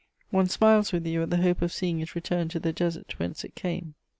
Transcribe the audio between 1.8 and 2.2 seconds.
it